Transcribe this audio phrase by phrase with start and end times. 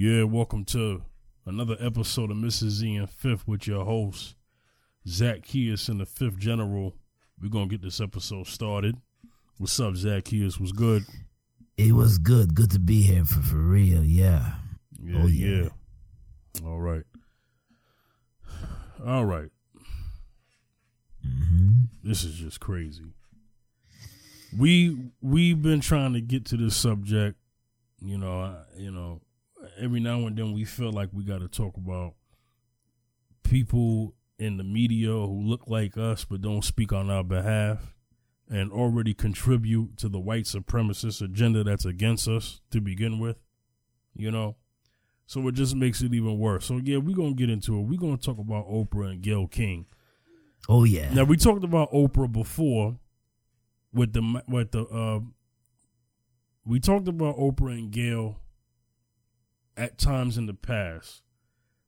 [0.00, 1.02] Yeah, welcome to
[1.44, 2.68] another episode of Mrs.
[2.70, 4.34] Z and Fifth with your host,
[5.06, 6.94] Zach Zacchaeus and the Fifth General.
[7.38, 8.96] We're going to get this episode started.
[9.58, 10.58] What's up, Zach Zacchaeus?
[10.58, 11.04] Was good?
[11.76, 12.54] It was good.
[12.54, 14.02] Good to be here for, for real.
[14.02, 14.54] Yeah.
[15.02, 15.68] Yeah, Oh, yeah.
[16.60, 16.66] yeah.
[16.66, 17.04] All right.
[19.06, 19.50] All right.
[21.22, 21.68] hmm
[22.02, 23.04] This is just crazy.
[24.58, 27.36] We we've been trying to get to this subject,
[28.00, 29.20] you know, I- you know,
[29.80, 32.14] every now and then we feel like we got to talk about
[33.42, 37.94] people in the media who look like us but don't speak on our behalf
[38.48, 43.36] and already contribute to the white supremacist agenda that's against us to begin with,
[44.14, 44.56] you know.
[45.26, 46.66] So it just makes it even worse.
[46.66, 47.82] So yeah, we're going to get into it.
[47.82, 49.86] We're going to talk about Oprah and Gayle King.
[50.68, 51.12] Oh yeah.
[51.14, 52.98] Now we talked about Oprah before
[53.92, 55.20] with the with the uh,
[56.64, 58.40] we talked about Oprah and Gayle
[59.80, 61.22] at times in the past.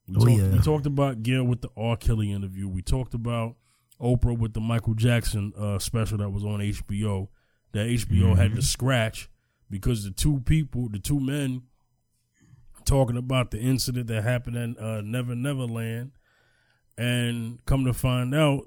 [0.08, 0.50] We, Oh, talked, yeah.
[0.50, 1.96] we talked about Gayle with the R.
[1.96, 2.68] Kelly interview.
[2.68, 3.56] We talked about
[4.00, 7.28] Oprah with the Michael Jackson uh, special that was on HBO
[7.72, 8.56] that HBO had Mm-hmm.
[8.56, 9.30] to scratch
[9.70, 11.62] because the two people, the two men,
[12.84, 16.10] talking about the incident that happened in uh, Never Never Land,
[16.98, 18.64] and come to find out,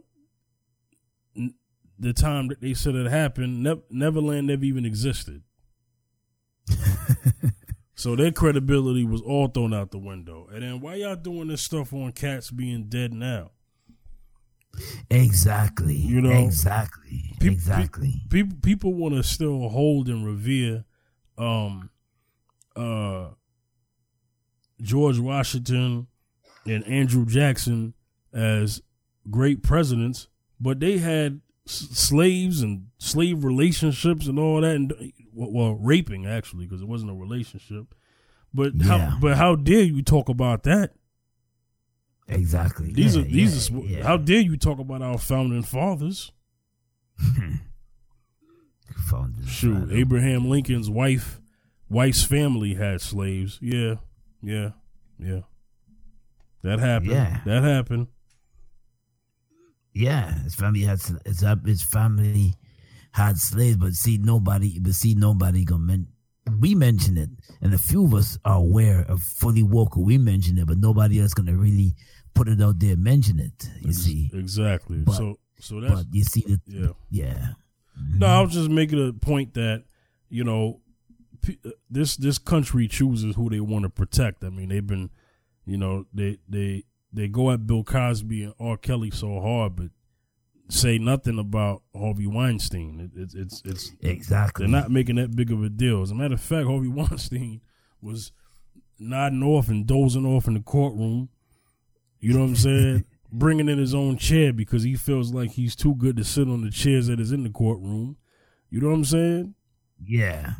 [1.35, 1.53] n-
[1.99, 5.43] the time that they said it happened, Nev- Neverland never even existed.
[8.05, 10.47] so their credibility was all thrown out the window.
[10.53, 13.49] And then why y'all doing this stuff on cats being dead now?
[15.09, 15.95] exactly.
[15.95, 17.31] You know, Exactly.
[17.39, 18.21] Peop- exactly.
[18.29, 20.83] pe- people people want to still hold and revere
[21.37, 21.89] um
[22.75, 23.29] uh
[24.81, 26.05] George Washington
[26.67, 27.95] and Andrew Jackson
[28.31, 28.83] as
[29.31, 30.27] great presidents,
[30.59, 34.93] but they had s- slaves and slave relationships and all that, and
[35.36, 37.94] well, well raping actually because it wasn't a relationship.
[38.53, 38.86] But Yeah.
[39.11, 40.94] how but how dare you talk about that?
[42.28, 42.91] Exactly.
[42.91, 46.31] These Yeah, are these yeah, are how dare you talk about our founding fathers?
[49.09, 49.97] Found this Shoot, right.
[49.97, 51.40] Abraham Lincoln's wife,
[51.90, 53.59] wife's family had slaves.
[53.62, 53.95] Yeah,
[54.41, 54.72] yeah,
[55.19, 55.41] yeah.
[56.63, 57.12] That happened.
[57.12, 57.41] Yeah.
[57.45, 58.07] that happened.
[59.94, 62.56] Yeah, his family had his his family
[63.15, 66.07] had slaves, but see nobody, but see nobody gonna men-
[66.59, 67.29] We mention it,
[67.61, 69.95] and a few of us are aware of fully woke.
[69.95, 71.95] We mention it, but nobody else gonna really
[72.33, 73.69] put it out there, mention it.
[73.81, 74.97] You see, exactly.
[74.97, 76.87] But- so, so that's but you see the yeah.
[77.09, 77.47] yeah,
[78.17, 79.85] No, I was just making a point that
[80.29, 80.81] you know
[81.41, 84.43] p- uh, this this country chooses who they want to protect.
[84.43, 85.09] I mean, they've been,
[85.65, 86.83] you know, they they
[87.13, 88.75] they go at Bill Cosby and R.
[88.77, 89.87] Kelly so hard, but
[90.69, 93.11] say nothing about Harvey Weinstein.
[93.15, 94.65] It, it's it's it's exactly.
[94.65, 96.01] they're not making that big of a deal.
[96.01, 97.61] As a matter of fact, Harvey Weinstein
[98.01, 98.31] was
[98.99, 101.29] nodding off and dozing off in the courtroom.
[102.19, 103.05] You know what I'm saying?
[103.31, 106.61] Bringing in his own chair because he feels like he's too good to sit on
[106.63, 108.17] the chairs that is in the courtroom.
[108.69, 109.55] You know what I'm saying?
[110.05, 110.53] yeah.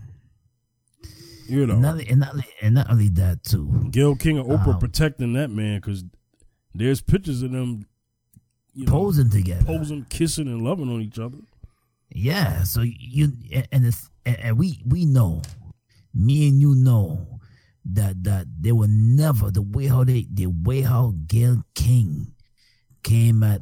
[1.48, 3.88] You know, And not, and, not, and not only that too.
[3.92, 6.04] Gayle King and Oprah Um, protecting that man because
[6.74, 7.86] there's pictures of them,
[8.76, 9.64] you know, Posing together.
[9.66, 11.38] posing, kissing, and loving on each other.
[12.10, 13.32] Yeah, so you
[13.72, 15.42] and it's and, we we know,
[16.14, 17.40] me and you know
[17.86, 22.34] that that they were never the way how they the way how Gayle King
[23.04, 23.62] came at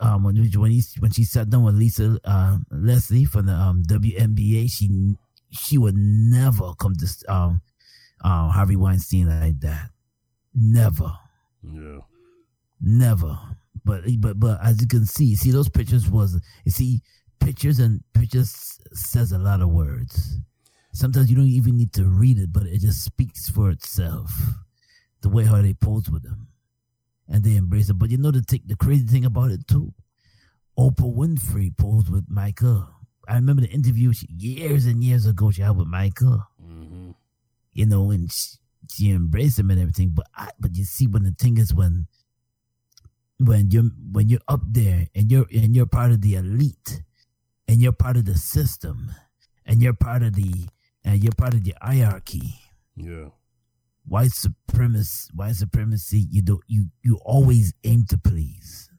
[0.00, 3.82] um when when he when she sat down with Lisa uh, Leslie from the um
[3.88, 5.14] WNBA she
[5.50, 7.60] she would never come to um
[8.22, 9.90] um Harvey Weinstein like that,
[10.54, 11.12] never.
[11.62, 11.98] Yeah,
[12.80, 13.38] Never.
[13.84, 17.02] But but but as you can see, see those pictures was you see
[17.40, 20.38] pictures and pictures says a lot of words.
[20.92, 24.32] Sometimes you don't even need to read it, but it just speaks for itself.
[25.20, 26.48] The way how they pose with them,
[27.28, 27.98] and they embrace it.
[27.98, 29.92] But you know the the crazy thing about it too.
[30.78, 32.88] Oprah Winfrey posed with Micah.
[33.28, 37.12] I remember the interview she, years and years ago she had with Michael hmm
[37.74, 38.56] you know, and she,
[38.90, 40.10] she embraced him and everything.
[40.14, 42.06] But I, but you see, when the thing is when
[43.38, 47.02] when you're when you're up there and you're and you're part of the elite
[47.68, 49.10] and you're part of the system
[49.66, 50.66] and you're part of the
[51.04, 52.54] and you're part of the hierarchy.
[52.96, 53.26] yeah,
[54.06, 56.26] White supremacy, white supremacy.
[56.30, 58.90] You don't you you always aim to please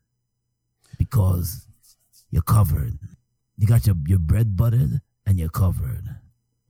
[0.97, 1.67] because
[2.31, 2.97] you're covered.
[3.57, 6.03] You got your your bread buttered and you're covered.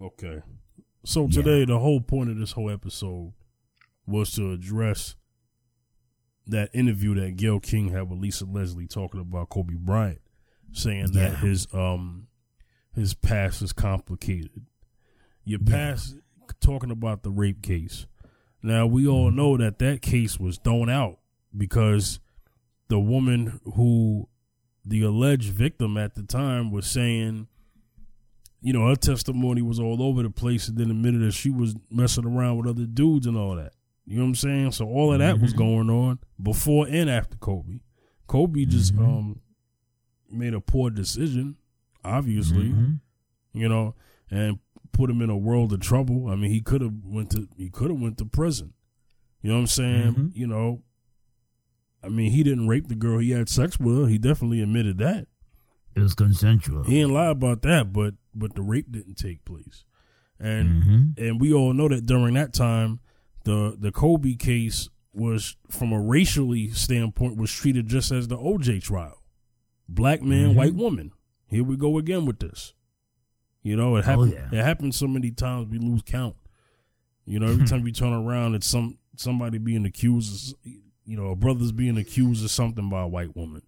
[0.01, 0.41] Okay.
[1.03, 1.29] So Yeah.
[1.41, 3.33] today, the whole point of this whole episode
[4.05, 5.15] was to address
[6.47, 10.21] that interview that Gayle King had with Lisa Leslie talking about Kobe Bryant,
[10.71, 12.27] saying that his um
[12.93, 14.65] his past is complicated.
[15.43, 15.71] Your Yeah.
[15.75, 16.15] past
[16.61, 18.05] talking about the rape case.
[18.63, 21.19] Now we all know that that case was thrown out
[21.55, 22.19] because
[22.87, 24.27] the woman who
[24.85, 27.47] the alleged victim at the time was saying,
[28.61, 31.75] you know, her testimony was all over the place and then admitted that she was
[31.91, 33.73] messing around with other dudes and all that.
[34.05, 34.71] You know what I'm saying?
[34.73, 37.79] So all of that was going on before and after Kobe.
[38.27, 39.39] Kobe just um
[40.29, 41.55] made a poor decision,
[42.03, 42.73] obviously,
[43.53, 43.95] you know,
[44.29, 44.59] and
[44.91, 46.27] put him in a world of trouble.
[46.29, 48.73] I mean, he could have went to he could have went to prison.
[49.41, 50.31] You know what I'm saying?
[50.35, 50.81] You know,
[52.03, 53.19] I mean, he didn't rape the girl.
[53.19, 54.07] He had sex with her.
[54.07, 55.27] He definitely admitted that.
[55.95, 56.83] It was consensual.
[56.83, 59.83] He didn't lie about that, but but the rape didn't take place.
[60.39, 61.17] And Mhm.
[61.17, 62.99] and we all know that during that time,
[63.45, 68.81] the the Kobe case was from a racially standpoint was treated just as the OJ
[68.83, 69.21] trial.
[69.87, 70.55] Black man, Mhm.
[70.55, 71.11] white woman.
[71.47, 72.73] Here we go again with this.
[73.63, 74.49] You know, it Oh, happened yeah.
[74.59, 76.35] it happens so many times we lose count.
[77.25, 80.71] You know, every time we turn around it's some somebody being accused of,
[81.05, 83.61] you know, a brother's being accused of something by a white woman.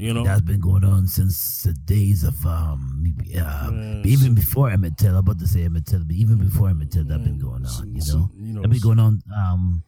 [0.00, 0.24] You know?
[0.24, 4.96] That's been going on since the days of um, uh, Yeah, even so- before Emmett
[4.96, 5.10] Till.
[5.12, 7.94] I'm about to say Emmett Till, but even before Emmett Till, that's been going on.
[7.94, 9.22] You so, know, you know, that been going on.
[9.36, 9.82] Um,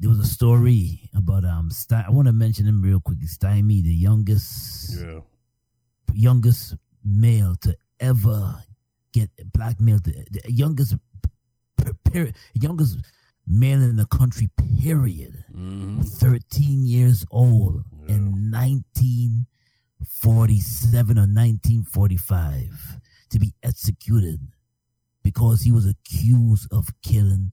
[0.00, 3.18] there was a story about um, Sty- I want to mention him real quick.
[3.20, 5.20] Stinney, the youngest, Yeah.
[6.12, 8.62] youngest male to ever
[9.12, 10.96] get black male, to, the youngest,
[11.76, 12.98] per- period, youngest
[13.46, 14.48] male in the country.
[14.82, 15.44] Period.
[15.52, 22.98] hmm 13 years old in 1947 or 1945
[23.30, 24.40] to be executed
[25.22, 27.52] because he was accused of killing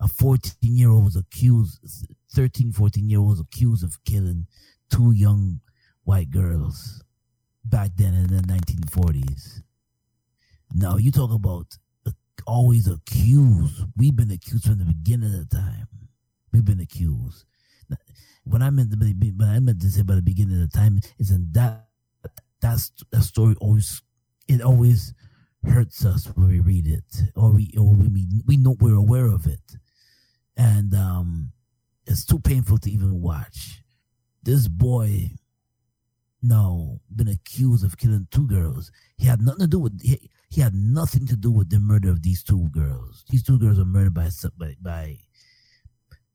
[0.00, 1.78] a 14 year old was accused
[2.32, 4.46] 13 14 year old was accused of killing
[4.90, 5.60] two young
[6.04, 7.02] white girls
[7.64, 9.62] back then in the 1940s
[10.74, 11.78] now you talk about
[12.46, 15.88] always accused we've been accused from the beginning of the time
[16.52, 17.44] we've been accused
[18.44, 20.76] when I meant to be, when I meant to say by the beginning of the
[20.78, 21.86] time is in that
[22.60, 24.02] that's that story always
[24.48, 25.14] it always
[25.64, 29.46] hurts us when we read it or we or we we know we're aware of
[29.46, 29.76] it,
[30.56, 31.52] and um,
[32.06, 33.82] it's too painful to even watch.
[34.42, 35.30] This boy,
[36.42, 38.90] now been accused of killing two girls.
[39.16, 42.10] He had nothing to do with he, he had nothing to do with the murder
[42.10, 43.24] of these two girls.
[43.30, 44.28] These two girls were murdered by
[44.58, 45.18] by by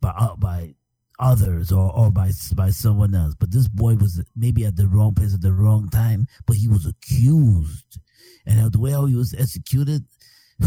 [0.01, 0.73] by, uh, by
[1.19, 3.35] others or, or by by someone else.
[3.39, 6.25] But this boy was maybe at the wrong place at the wrong time.
[6.47, 7.99] But he was accused,
[8.47, 10.03] and the way how he was executed,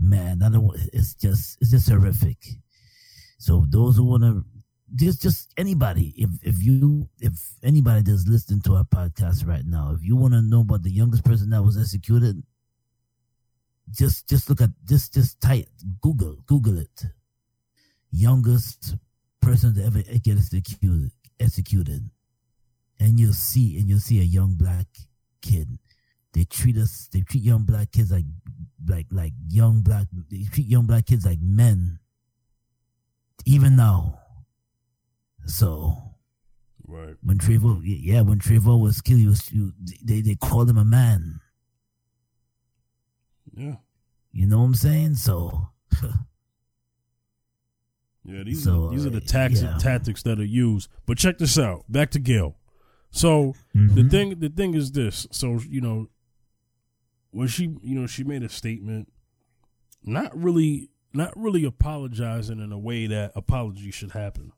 [0.00, 0.74] man, I don't.
[0.94, 2.38] It's just it's just horrific.
[3.38, 4.44] So those who want to.
[4.94, 6.14] Just, just anybody.
[6.16, 7.32] If if you if
[7.62, 10.90] anybody that's listening to our podcast right now, if you want to know about the
[10.90, 12.42] youngest person that was executed,
[13.90, 15.68] just just look at just just type
[16.00, 17.04] Google Google it
[18.10, 18.96] youngest
[19.40, 22.10] person to ever get executed, executed,
[22.98, 24.86] and you'll see, and you'll see a young black
[25.42, 25.78] kid.
[26.32, 28.24] They treat us, they treat young black kids like,
[28.86, 30.06] like, like young black.
[30.30, 31.98] They treat young black kids like men,
[33.44, 34.20] even now.
[35.48, 35.96] So
[36.86, 37.16] Right.
[37.22, 39.72] when Trevor, yeah, when Trevor was killed, he was, you-
[40.04, 41.40] they they called him a man.
[43.54, 43.76] Yeah.
[44.32, 45.14] You know what I'm saying?
[45.16, 45.68] So.
[48.24, 49.78] Yeah, these So, are these are the tactics yeah.
[49.78, 50.90] tactics that are used.
[51.06, 51.84] But check this out.
[51.90, 52.56] Back to Gayle.
[53.10, 54.10] So the Mhm.
[54.10, 55.26] thing the thing is this.
[55.30, 56.10] So you know,
[57.30, 59.10] when she you know she made a statement,
[60.04, 64.52] not really not really apologizing in a way that apology should happen.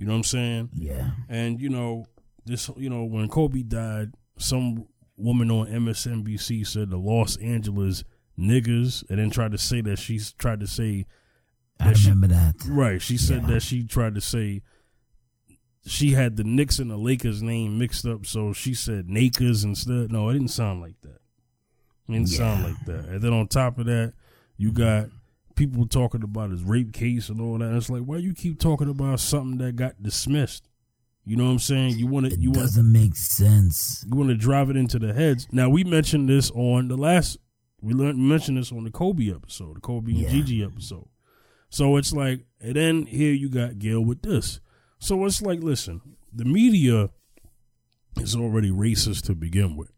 [0.00, 0.70] You know what I'm saying?
[0.72, 1.10] Yeah.
[1.28, 2.06] And you know
[2.46, 2.70] this.
[2.78, 4.86] You know when Kobe died, some
[5.18, 8.02] woman on MSNBC said the Los Angeles
[8.38, 11.04] niggers, and then tried to say that she's tried to say
[11.78, 12.54] I that she- remember that.
[12.66, 13.02] Right.
[13.02, 13.48] She said Yeah.
[13.48, 14.62] that she tried to say
[15.86, 20.10] she had the Knicks and the Lakers name mixed up, so she said Nakers instead.
[20.10, 21.20] No, it didn't sound like that.
[22.08, 23.04] It didn't sound like that.
[23.10, 24.14] And then on top of that,
[24.56, 25.10] you got
[25.60, 27.76] people talking about his rape case and all that.
[27.76, 30.66] It's like, why you keep talking about something that got dismissed?
[31.26, 31.98] You know what I'm saying?
[31.98, 34.02] You want to It you want doesn't make sense.
[34.08, 35.46] you want to drive it into the heads.
[35.52, 37.36] Now we mentioned this on the last
[37.82, 41.08] we learned, mentioned this on the Kobe episode, the Kobe and Gigi episode.
[41.68, 44.60] So it's like, and then here you got Gayle with this.
[44.98, 46.00] So it's like, listen,
[46.32, 47.10] the media
[48.16, 49.92] is already racist to begin with.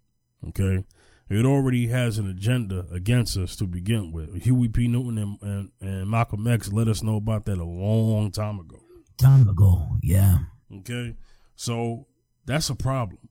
[0.49, 0.85] Okay,
[1.29, 4.43] it already has an agenda against us to begin with.
[4.43, 4.88] Huey P.
[4.88, 8.79] Newton and, and, and Malcolm X let us know about that a long time ago.
[9.19, 10.38] Time ago, yeah.
[10.79, 11.14] Okay.
[11.55, 12.07] So
[12.45, 13.29] that's a problem.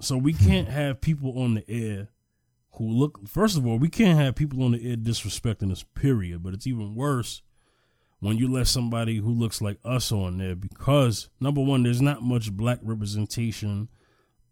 [0.00, 2.08] So we can't have people on the air
[2.72, 6.42] who look, first of all, we can't have people on the air disrespecting us, period.
[6.42, 7.42] But it's even worse
[8.20, 12.22] when you let somebody who looks like us on there because number one, there's not
[12.22, 13.88] much black representation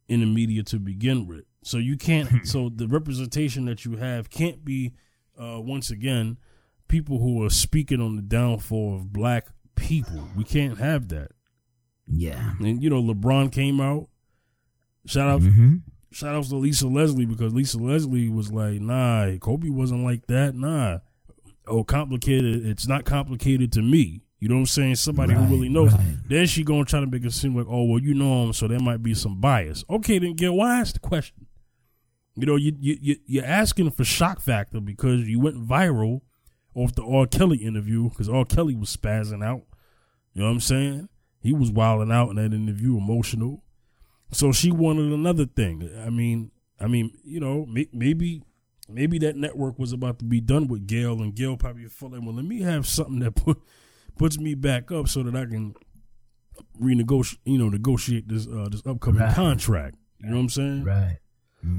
[0.09, 1.45] in the media to begin with.
[1.67, 4.93] So you can't so the representation that you have can't be
[5.41, 6.39] uh, once again
[6.89, 10.29] people who are speaking on the downfall of black people.
[10.37, 11.33] We can't have that.
[12.07, 12.53] Yeah.
[12.61, 14.09] And you know, LeBron came out.
[15.07, 15.77] Shout out hmm
[16.13, 20.55] shout outs to Lisa Leslie because Lisa Leslie was like, nah, Kobe wasn't like that.
[20.55, 20.99] Nah.
[21.67, 22.65] Oh, complicated.
[22.65, 24.23] It's not complicated to me.
[24.39, 24.95] You know what I'm saying?
[24.97, 25.93] Somebody Right, who really knows.
[25.93, 26.17] right.
[26.29, 28.69] Then she gonna try to make it seem like, oh well, you know him, so
[28.69, 29.85] there might be some bias.
[29.91, 31.46] Okay, then get why ask the question?
[32.37, 36.21] You know, you you you- you're asking for shock factor because you went viral
[36.75, 37.27] off the R.
[37.27, 38.45] Kelly interview because R.
[38.45, 39.63] Kelly was spazzing out.
[40.35, 41.09] You know what I'm saying?
[41.41, 43.63] He was wilding out in that interview, emotional.
[44.33, 45.89] So she wanted another thing.
[46.05, 48.43] I mean, I mean, you know, may, maybe
[48.89, 52.21] maybe that network was about to be done with Gayle, and Gayle probably felt like,
[52.23, 53.59] well, let me have something that put,
[54.19, 55.75] puts me back up so that I can
[56.81, 59.35] renegotiate, you know, negotiate this uh, this upcoming Right.
[59.35, 59.97] contract.
[60.21, 60.85] You know what I'm saying?
[60.85, 61.19] Right.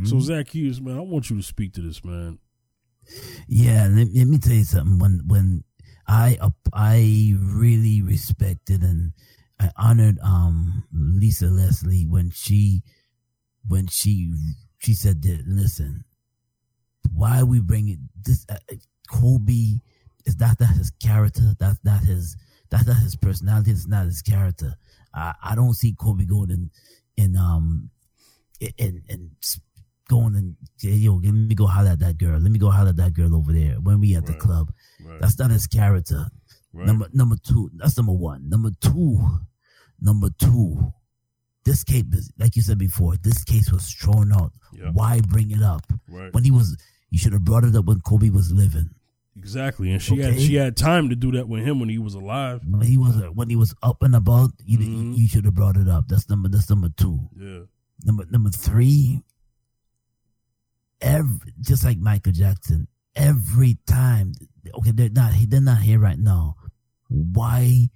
[0.04, 2.40] So Zacchaeus, man, I want you to speak to this, man.
[3.48, 5.00] Yeah, let, let me tell you something.
[5.00, 5.64] When when
[6.08, 9.14] I up- I really respected and
[9.60, 12.84] I honored um Lisa Leslie when she
[13.68, 14.34] when she
[14.80, 16.04] she said that listen,
[17.14, 18.76] why we bring it this uh, uh,
[19.10, 19.80] Kobe
[20.26, 21.56] is not that his character.
[21.60, 22.36] That's not his.
[22.70, 23.72] That's not his personality.
[23.72, 24.76] It's not his character.
[25.14, 26.72] I I don't see Kobe going in
[27.16, 27.90] in um
[28.78, 29.32] in in
[30.08, 32.40] going and say, yo, let me go holler at that girl.
[32.40, 34.72] Let me go holler at that girl over there when we at the club.
[35.04, 35.20] Right.
[35.22, 36.26] That's not his character.
[36.74, 36.88] right.
[36.88, 37.70] Number number two.
[37.76, 38.50] That's number one.
[38.50, 39.20] Number two.
[40.00, 40.94] Number two.
[41.66, 44.54] This case, is- like you said before, this case was thrown out.
[44.74, 44.92] Yeah.
[44.92, 46.34] Why bring it up right.
[46.34, 46.78] when he was?
[47.10, 48.90] You should have brought it up when Kobe was living.
[49.38, 49.92] Exactly.
[49.92, 52.62] And she had she had time to do that with him when he was alive.
[52.68, 55.18] When he was when he was up and about, you Mhm.
[55.18, 56.08] you should have brought it up.
[56.08, 56.50] That's number.
[56.50, 57.30] That's number two.
[57.38, 57.60] Yeah.
[58.04, 59.24] Number number three.
[61.02, 64.34] Every just like Michael Jackson, every time.
[64.80, 65.34] Okay, they're not.
[65.34, 66.56] He they're not here right now.
[67.10, 67.90] Why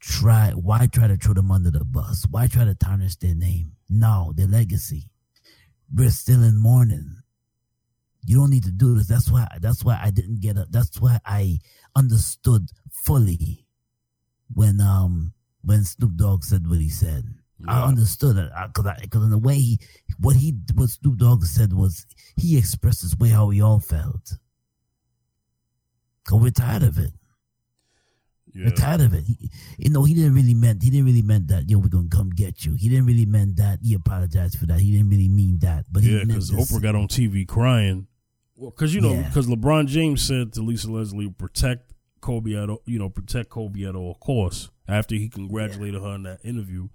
[0.00, 0.50] try?
[0.50, 2.26] Why try to throw them under the bus?
[2.30, 3.72] Why try to tarnish their name?
[3.88, 5.10] No, their legacy.
[5.92, 7.16] We're still in mourning.
[8.26, 9.08] You don't need to do this.
[9.08, 9.46] That's why.
[9.60, 10.68] That's why I didn't get up.
[10.70, 11.58] That's why I
[11.96, 13.66] understood fully
[14.52, 17.24] when um when Snoop Dogg said what he said.
[17.68, 19.80] I understood it because because in the way he
[20.18, 24.32] what he what Snoop Dogg said was he expressed his way how we all felt.
[26.26, 27.12] Cause we're tired of it.
[28.52, 28.66] Yeah.
[28.66, 29.24] We're tired of it.
[29.24, 31.68] He, you know, he didn't really meant he didn't really meant that.
[31.70, 32.74] Yo, we're gonna come get you.
[32.74, 33.78] He didn't really meant that.
[33.82, 34.80] He apologized for that.
[34.80, 35.84] He didn't really mean that.
[35.90, 36.50] But he Yeah, because.
[36.50, 38.06] Oprah got on TV crying.
[38.56, 39.28] Well, because you know, Yeah.
[39.28, 43.84] because LeBron James said to Lisa Leslie, "Protect Kobe at all, you know, protect Kobe
[43.84, 46.88] at all costs." After he congratulated her in that interview,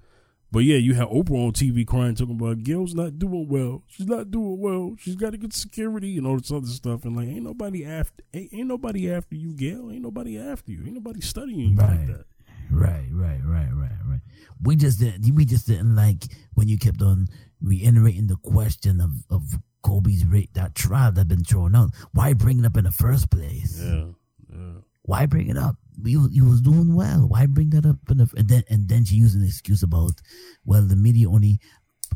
[0.56, 3.84] but yeah, you have Oprah on TV crying, talking about Gayle's not doing well.
[3.88, 4.96] She's not doing well.
[4.98, 7.04] She's got to get security and all this other stuff.
[7.04, 9.92] And like, ain't nobody after, ain't, ain't nobody after you, Gayle.
[9.92, 10.82] Ain't nobody after you.
[10.86, 12.24] Ain't nobody studying you like that.
[12.72, 14.22] Right, right, right, right, right.
[14.64, 15.30] We just didn't.
[15.36, 17.28] We just didn't like when you kept on
[17.62, 21.90] reiterating the question of of Kobe's rate that trial that been thrown out.
[22.14, 23.82] Why bring it up in the first place?
[23.84, 24.06] Yeah,
[24.50, 24.80] yeah.
[25.02, 25.76] Why bring it up?
[26.04, 27.28] You you was doing well.
[27.28, 27.98] Why bring that up?
[28.10, 30.22] And then and then she used an excuse about,
[30.66, 31.60] well, the media only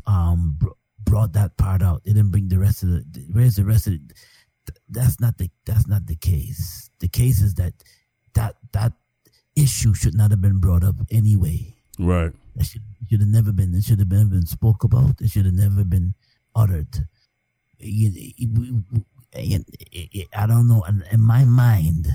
[0.06, 0.68] um br-
[1.02, 2.04] brought that part out.
[2.04, 3.04] They didn't bring the rest of the.
[3.32, 4.00] Where's the rest of it?
[4.88, 6.90] That's not the that's not the case.
[7.00, 7.72] The case is that
[8.34, 8.92] that that
[9.56, 11.74] issue should not have been brought up anyway.
[11.98, 12.32] Right.
[12.56, 13.74] It should, should have never been.
[13.74, 15.20] It should have never been spoke about.
[15.20, 16.14] It should have never been
[16.54, 17.06] uttered.
[17.78, 18.84] You- you-
[19.32, 19.66] it-
[20.12, 20.82] it- I don't know.
[20.82, 22.08] In in my mind,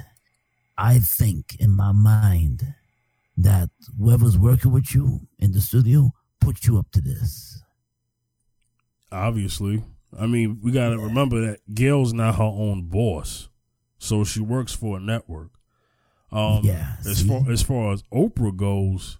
[0.78, 2.74] I think in my mind
[3.38, 7.62] that whoever's working with you in the studio put you up to this.
[9.12, 9.84] Obviously.
[10.18, 13.50] I mean, we got to remember that Gayle's not her own boss.
[13.98, 15.52] So she works for a network.
[16.32, 17.28] Um, Yeah, As see?
[17.28, 19.20] far as far as Oprah goes,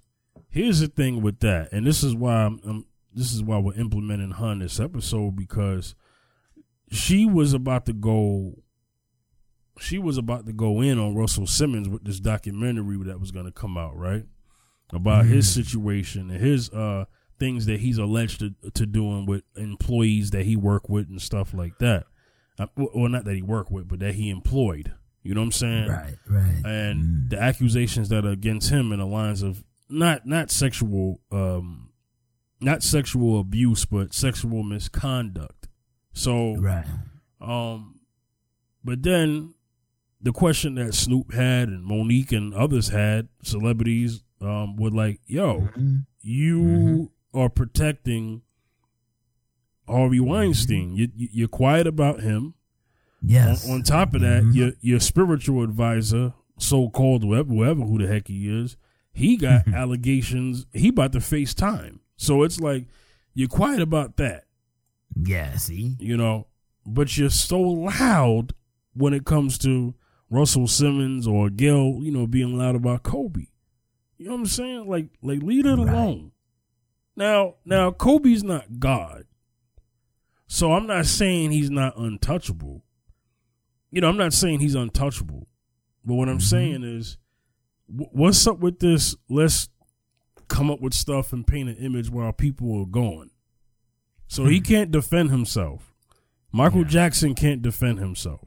[0.50, 3.76] here's the thing with that, and this is why I'm, I'm this is why we're
[3.76, 5.96] implementing her in this episode because
[6.92, 8.56] she was about to go.
[9.80, 13.46] She was about to go in on Russell Simmons with this documentary that was going
[13.46, 14.26] to come out, right?
[14.94, 17.06] About his situation and his uh
[17.40, 21.54] things that he's alleged to, to doing with employees that he worked with and stuff
[21.54, 22.06] like that.
[22.58, 24.94] Uh, well, not that he worked with, but that he employed.
[25.22, 25.88] You know what I'm saying?
[25.90, 26.62] Right, right.
[26.64, 31.90] and the accusations that are against him in the lines of not not sexual um
[32.60, 35.68] not sexual abuse but sexual misconduct
[36.14, 36.86] so right.
[37.40, 38.00] um
[38.84, 39.54] but then
[40.26, 45.62] the question that Snoop had and Monique and others had, celebrities, um, were like, "Yo,
[45.62, 45.96] Mm-hmm.
[46.22, 48.42] you are protecting
[49.88, 50.96] Harvey Weinstein.
[50.96, 52.56] You, you, you're quiet about him.
[53.22, 53.68] Yes.
[53.68, 54.56] On, on top of that, Mhm.
[54.56, 58.78] your your spiritual advisor, so called whoever, whoever who the heck he is,
[59.14, 60.66] he got allegations.
[60.74, 62.00] He about to face time.
[62.18, 62.86] So it's like
[63.34, 64.46] you're quiet about that,
[65.16, 65.56] yeah.
[65.58, 65.96] See.
[66.00, 66.48] you know,
[66.86, 68.54] but you're so loud
[68.94, 69.94] when it comes to
[70.30, 73.48] Russell Simmons or Gil, you know, being loud about Kobe.
[74.18, 74.88] You know what I'm saying?
[74.88, 75.80] Like, like leave it Right.
[75.90, 76.32] alone.
[77.16, 79.26] Now, now Kobe's not God,
[80.48, 82.84] so I'm not saying he's not untouchable.
[83.92, 85.48] You know, I'm not saying he's untouchable,
[86.04, 86.50] but what I'm Mhm.
[86.50, 87.18] saying is,
[87.88, 89.16] what's up with this?
[89.30, 89.70] Let's
[90.50, 93.32] come up with stuff and paint an image while people are gone.
[94.28, 94.64] So he Hmm.
[94.64, 95.94] can't defend himself.
[96.52, 96.88] Michael Yeah.
[96.88, 98.44] Jackson can't defend himself.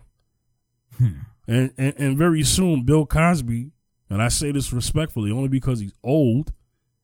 [0.98, 1.20] Hmm.
[1.48, 3.72] And, and and very soon, Bill Cosby,
[4.10, 6.52] and I say this respectfully, only because he's old,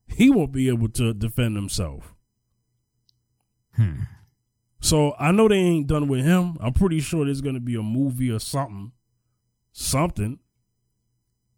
[0.06, 2.14] he won't be able to defend himself.
[3.74, 4.00] Hmm.
[4.80, 6.56] So I know they ain't done with him.
[6.60, 8.92] I'm pretty sure there's gonna be a movie or something,
[9.72, 10.38] something,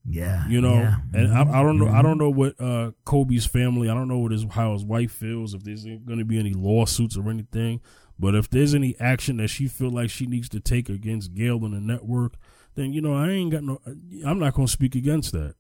[0.08, 0.46] Yeah.
[0.48, 0.74] you know.
[0.76, 0.98] yeah.
[1.12, 1.88] And I, I don't know.
[1.88, 2.02] I Mhm.
[2.04, 3.88] don't know what uh, Kobe's family.
[3.90, 5.54] I don't know what his how his wife feels.
[5.54, 7.80] If there's gonna be any lawsuits or anything.
[8.18, 11.64] But if there's any action that she feel like she needs to take against Gayle
[11.64, 12.36] and the network,
[12.76, 13.80] then you know I ain't got no.
[14.24, 15.54] I'm not gonna speak against that.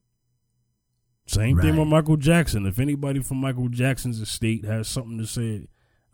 [1.26, 2.66] Same thing with Michael Jackson.
[2.66, 5.66] If anybody from Michael Jackson's estate has something to say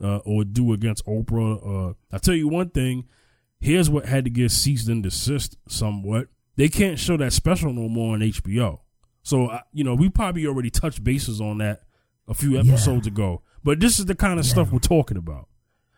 [0.02, 3.04] uh, or do against Oprah, uh, I tell you one thing.
[3.60, 6.28] Here's what had to get ceased and desist somewhat.
[6.56, 8.80] They can't show that special no more on HBO.
[9.22, 11.82] So uh, you know we probably already touched bases on that
[12.26, 12.60] a few Yeah.
[12.72, 13.42] episodes ago.
[13.62, 15.48] But this is the kind of stuff we're talking about.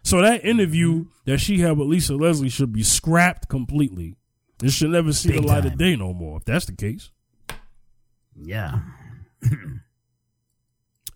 [0.03, 4.17] So that interview that she had with Lisa Leslie should be scrapped completely.
[4.63, 6.39] It should never see Big the light of day no more.
[6.39, 7.11] If that's the case.
[8.37, 8.81] Yeah.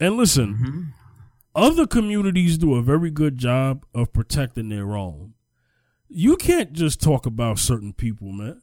[0.01, 0.93] And listen, Mhm.
[1.57, 5.35] other communities do a very good job of protecting their own.
[6.09, 8.63] You can't just talk about certain people, man.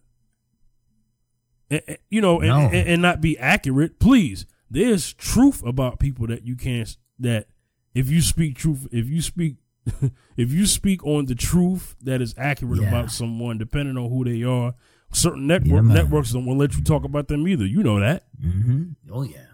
[1.69, 2.59] And- you know, and, No.
[2.69, 3.99] and, and not be accurate.
[3.99, 6.95] Please, there's truth about people that you can't.
[7.19, 7.49] That
[7.93, 9.57] if you speak truth, if you speak,
[10.38, 12.89] if you speak on the truth that is accurate Yeah.
[12.89, 14.74] about someone, depending on who they are,
[15.13, 17.65] certain network Yeah, networks don't want to let you talk about them either.
[17.65, 18.24] You know that.
[18.41, 19.45] hmm Oh yeah.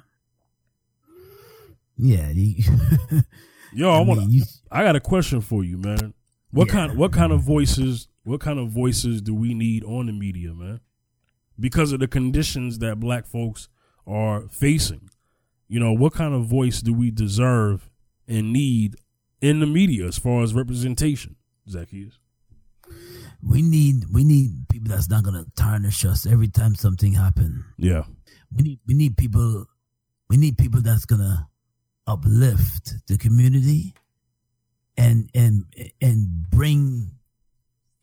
[1.97, 2.31] Yeah.
[3.73, 4.29] Yo, I, I want.
[4.31, 6.13] you- I got a question for you, man.
[6.51, 6.73] What Yeah.
[6.73, 6.97] kind?
[6.97, 8.07] What kind of voices?
[8.23, 10.79] What kind of voices do we need on the media, man?
[11.59, 13.67] Because of the conditions that Black folks
[14.07, 15.09] are facing,
[15.67, 17.89] you know, what kind of voice do we deserve
[18.27, 18.95] and need
[19.41, 21.35] in the media as far as representation,
[21.69, 22.17] Zacchaeus?
[23.43, 27.65] we need we need people that's not gonna tarnish us every time something happen.
[27.77, 28.03] Yeah,
[28.55, 29.65] We need we need people
[30.29, 31.47] we need people that's gonna
[32.07, 33.95] uplift the community
[34.97, 35.65] and and
[36.01, 37.11] and bring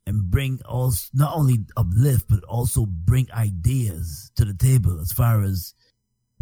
[0.07, 5.43] and bring also not only uplift but also bring ideas to the table as far
[5.43, 5.75] as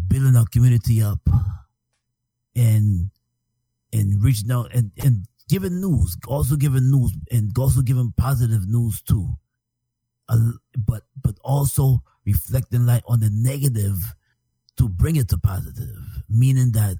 [0.07, 1.19] building our community up
[2.55, 3.11] and
[3.93, 9.01] and reaching out and and giving news also giving news and also giving positive news
[9.01, 9.27] too.
[10.29, 13.97] Uh, but but also reflecting light on the negative
[14.75, 16.97] to bring it to positive meaning that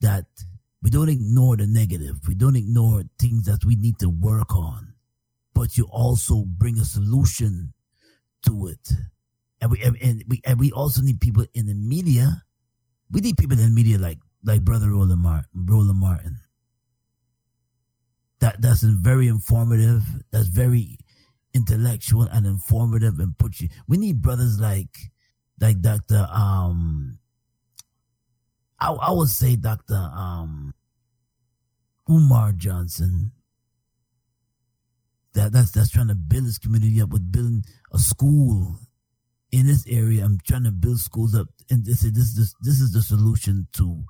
[0.00, 0.26] that
[0.82, 2.16] we don't ignore the negative.
[2.28, 4.92] We don't ignore things that we need to work on
[5.56, 7.72] but you also bring a solution
[8.44, 8.92] to it.
[9.62, 12.44] And we and, we and we also need people in the media.
[13.10, 16.40] We need people in the media like like brother Roland Martin Roland Martin
[18.40, 20.98] that that's very informative that's very
[21.52, 25.10] intellectual and informative and put you we need brothers like
[25.60, 26.26] like Dr.
[26.32, 27.18] Um
[28.78, 29.94] I, I would say Dr.
[29.94, 30.74] Um
[32.08, 33.32] Umar Johnson
[35.34, 38.78] that that's that's trying to build his community up with building a school
[39.50, 40.24] in this area.
[40.24, 43.66] I'm trying to build schools up and this is this is this is the solution
[43.72, 44.04] to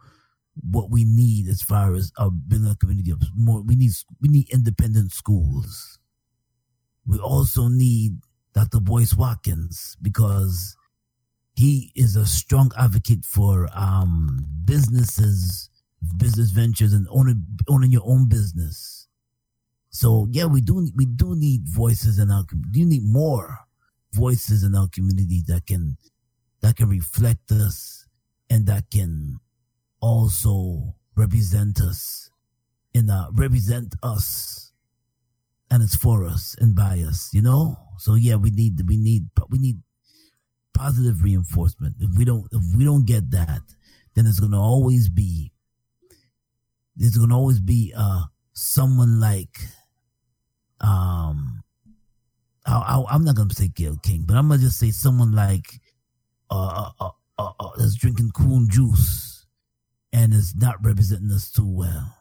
[0.62, 3.18] what we need as far as uh, building a community up.
[3.34, 5.98] More we need we need independent schools.
[7.06, 8.18] We also need
[8.54, 8.80] Dr.
[8.80, 10.76] Boyce Watkins because
[11.54, 15.70] he is a strong advocate for um, businesses,
[16.16, 19.08] business ventures, and owning owning your own business.
[19.90, 22.80] So yeah, we do we do need voices in our community.
[22.80, 23.60] do need more
[24.12, 25.96] voices in our community that can
[26.60, 28.06] that can reflect us
[28.50, 29.40] and that can
[30.06, 32.30] also represent us
[32.94, 34.72] and uh, represent us
[35.70, 37.76] and it's for us and by us, you know.
[37.98, 39.78] So yeah, we need we need we need
[40.74, 41.96] positive reinforcement.
[41.98, 43.62] If we don't, if we don't get that,
[44.14, 45.52] then it's gonna always be,
[46.94, 49.58] there's gonna always be uh someone like,
[50.80, 51.64] um,
[52.64, 55.66] I, am not gonna say Gayle King, but I'm gonna just say someone like,
[56.48, 59.25] uh, uh, uh, uh that's drinking cool juice
[60.16, 62.16] and is not representing us too well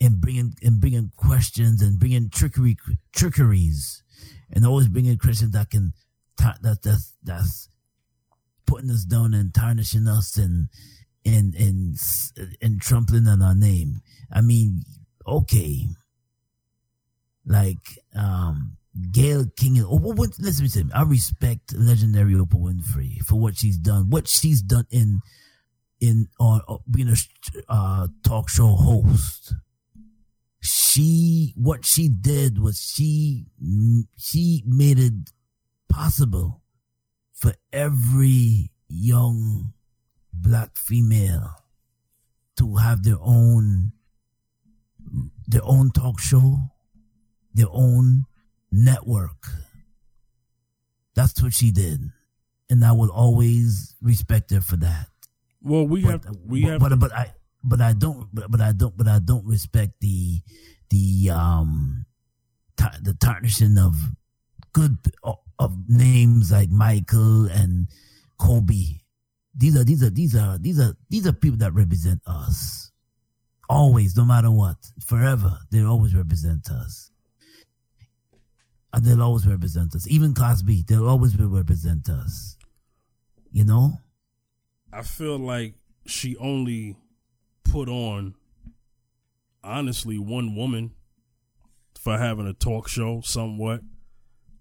[0.00, 2.76] and bringing and bringing questions and bringing trickery
[3.14, 4.02] trickeries
[4.50, 5.92] and always bringing questions that can
[6.36, 7.68] that that's that's
[8.66, 10.68] putting us down and tarnishing us and
[11.24, 11.96] and and
[12.60, 14.00] and trampling on our name.
[14.32, 14.82] I mean,
[15.24, 15.86] okay,
[17.46, 18.76] like um
[19.12, 19.84] Gayle King.
[19.84, 20.92] Oh, what, what, listen me.
[20.92, 24.10] I respect legendary Oprah Winfrey for what she's done.
[24.10, 25.20] What she's done in
[26.00, 27.16] in on uh, being a
[27.68, 29.54] uh, talk show host.
[30.60, 33.46] She what she did was she
[34.16, 35.32] she made it
[35.88, 36.62] possible
[37.32, 39.72] for every young
[40.32, 41.54] black female
[42.56, 43.92] to have their own
[45.46, 46.58] their own talk show
[47.54, 48.24] their own
[48.70, 49.48] network.
[51.14, 52.12] That's what she did.
[52.70, 55.08] And i will always respect her for that
[55.68, 58.60] well we but, have we but, have but, but i but I don't, but, but
[58.60, 60.40] I don't, but I don't respect the,
[60.90, 62.06] the, um,
[62.76, 63.94] t- the tarnishing of
[64.72, 64.98] good,
[65.58, 67.88] of names like Michael and
[68.38, 69.00] Kobe.
[69.56, 72.92] These are, these are, these are, these are, these are people that represent us.
[73.68, 77.10] Always, no matter what, forever, they always represent us.
[78.94, 80.08] And they'll always represent us.
[80.08, 82.56] Even Cosby, they'll always represent us.
[83.52, 83.98] You know?
[84.92, 85.74] I feel like
[86.06, 86.96] she only
[87.64, 88.34] put on
[89.62, 90.92] honestly one woman
[91.98, 93.80] for having a talk show somewhat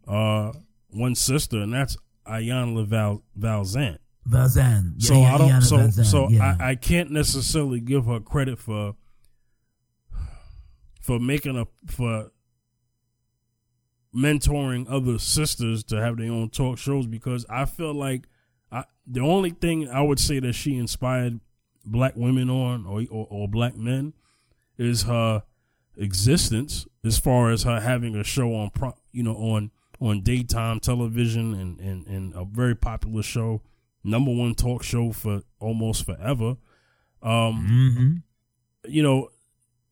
[0.07, 0.51] uh
[0.89, 3.99] one sister and that's Iyanla Val Vanzant.
[4.27, 4.95] Vanzant.
[4.97, 6.57] Yeah, so yeah, I don't so so yeah.
[6.59, 8.95] I, I can't necessarily give her credit for
[11.01, 12.31] for making a for
[14.13, 18.27] mentoring other sisters to have their own talk shows because I feel like
[18.71, 21.39] I, the only thing I would say that she inspired
[21.85, 24.13] black women on or, or, or black men
[24.77, 25.43] is her
[25.97, 28.71] existence as far as her having a show on
[29.11, 33.61] you know on on daytime television and, and, and a very popular show
[34.03, 36.55] number one talk show for almost forever
[37.23, 38.91] um mm-hmm.
[38.91, 39.29] you know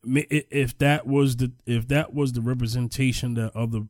[0.04, 3.80] if that was the if that was the representation that other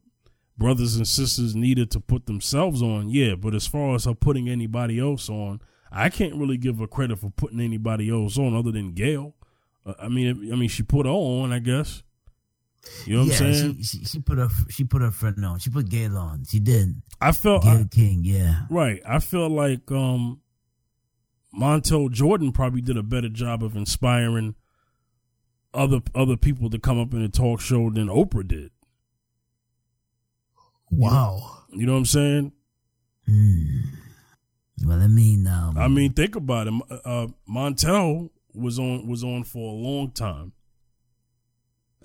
[0.59, 4.49] brothers and sisters needed to put themselves on yeah but as far as her putting
[4.49, 5.61] anybody else on
[5.97, 9.35] I can't really give her credit for putting anybody else on other than Gayle.
[9.85, 12.03] Uh, I mean, I mean, she put her on, I guess.
[13.05, 13.77] You know what yeah, I'm saying?
[13.79, 15.59] She, she, she, put her she put her friend on.
[15.59, 16.45] She put Gayle on.
[16.45, 17.03] She did.
[17.21, 18.63] I felt Gayle I, King, yeah.
[18.71, 19.03] Right.
[19.07, 20.41] I feel like um
[21.59, 24.55] Montel Jordan probably did a better job of inspiring
[25.75, 28.71] other other people to come up in a talk show than Oprah did.
[30.91, 31.65] Wow.
[31.71, 32.53] You know, you know what I'm saying?
[33.29, 33.83] Mm.
[34.85, 36.75] Well, I mean, um, I mean, think about it.
[37.05, 40.53] Uh, Montel was on was on for a long time.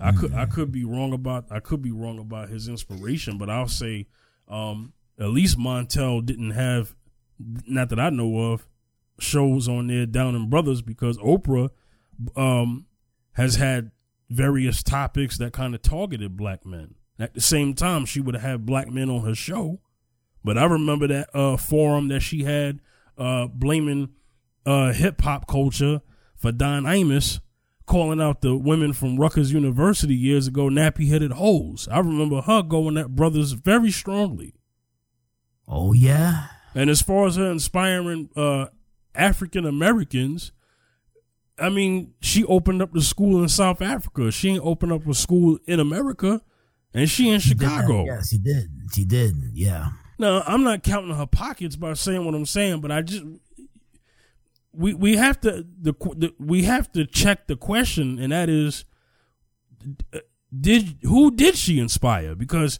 [0.00, 0.20] I mm-hmm.
[0.20, 3.68] could I could be wrong about I could be wrong about his inspiration, but I'll
[3.68, 4.08] say
[4.48, 6.94] um, at least Montel didn't have,
[7.38, 8.66] not that I know of,
[9.20, 11.70] shows on there Down and Brothers because Oprah
[12.36, 12.86] um,
[13.32, 13.92] has had
[14.28, 16.94] various topics that kind of targeted black men.
[17.18, 19.80] At the same time, she would have black men on her show
[20.44, 22.80] but I remember that uh, forum that she had
[23.16, 24.10] uh, blaming
[24.66, 26.00] uh, hip hop culture
[26.36, 27.40] for Don Imus
[27.86, 31.88] calling out the women from Rutgers University years ago nappy headed hoes.
[31.90, 34.54] I remember her going at brothers very strongly.
[35.68, 36.46] Oh yeah.
[36.74, 38.66] And as far as her inspiring uh,
[39.14, 40.52] African Americans,
[41.58, 44.32] I mean, she opened up the school in South Africa.
[44.32, 46.40] She ain't opened up a school in America,
[46.94, 48.04] and she in Chicago.
[48.04, 48.70] Yes, she did.
[48.94, 49.36] She did.
[49.54, 49.90] Yeah.
[50.18, 53.24] Now, I'm not counting her pockets by saying what I'm saying, but I just
[54.72, 58.84] we we have to the, the we have to check the question, and that is,
[60.58, 62.34] did who did she inspire?
[62.34, 62.78] Because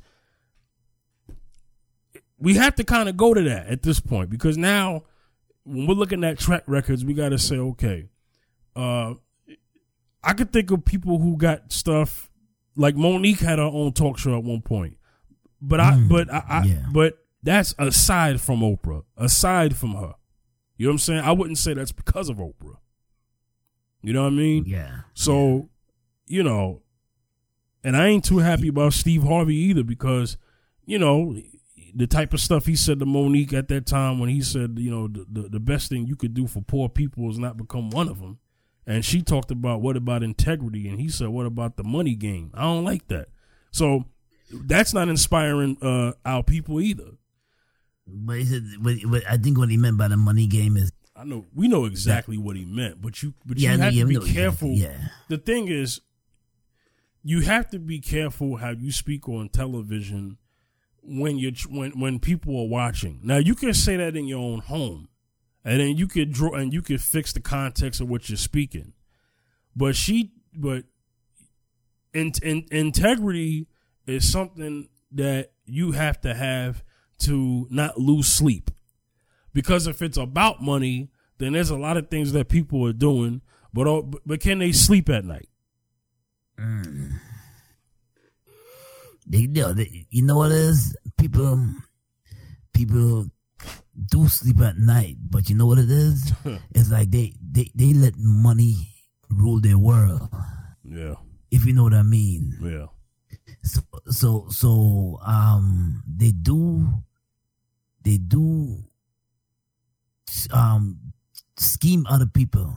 [2.39, 5.05] we have to kind of go to that at this point because now
[5.65, 8.09] when we're looking at track records, we got to say, okay,
[8.75, 9.15] uh,
[10.25, 12.29] I could think of people who got stuff
[12.77, 14.97] like Monique had her own talk show at one point,
[15.61, 16.87] but I, mm, but I, I yeah.
[16.93, 20.15] but that's aside from Oprah, aside from her.
[20.77, 21.21] You know what I'm saying?
[21.21, 22.79] I wouldn't say that's because of Oprah.
[24.03, 24.65] You know what I mean?
[24.67, 25.01] Yeah.
[25.15, 25.69] So,
[26.27, 26.83] you know,
[27.85, 30.37] and I ain't too happy about Steve Harvey either because,
[30.85, 31.37] you know,
[31.95, 34.91] the type of stuff he said to Monique at that time when he said, you
[34.91, 37.91] know, the, the, the best thing you could do for poor people is not become
[37.91, 38.39] one of them.
[38.87, 42.51] And she talked about what about integrity, and he said, what about the money game?
[42.55, 43.29] I don't like that.
[43.71, 44.07] So
[44.51, 47.13] that's not inspiring uh, our people either.
[48.07, 50.93] But he said, but, but I think what he meant by the money game is
[51.15, 54.07] I know we know exactly what he meant, but you but yeah, you have to
[54.07, 54.73] be careful.
[54.73, 55.09] Exactly, yeah.
[55.29, 56.01] The thing is,
[57.23, 60.39] you have to be careful how you speak on television
[61.03, 63.21] when you when when people are watching.
[63.23, 65.09] Now you can say that in your own home,
[65.65, 68.93] and then you could draw and you could fix the context of what you're speaking.
[69.75, 70.85] But she, but
[72.13, 73.69] in, in, integrity
[74.07, 76.83] is something that you have to have
[77.21, 78.71] to not lose sleep.
[79.55, 83.43] Because if it's about money, then there's a lot of things that people are doing,
[83.73, 85.49] but but can they sleep at night?
[86.59, 87.13] Mm.
[89.27, 89.75] They, you, know,
[90.11, 90.97] you know what it is?
[91.17, 91.67] People,
[92.73, 93.31] people
[94.11, 96.33] do sleep at night, but you know what it is?
[96.75, 98.89] it's like they, they, they let money
[99.31, 100.29] rule their world.
[100.85, 101.15] Yeah.
[101.51, 102.57] If you know what I mean.
[102.63, 102.87] Yeah.
[103.63, 106.89] So, so, so, um, they do,
[108.03, 108.79] they do,
[110.53, 111.13] um,
[111.59, 112.77] scheme other people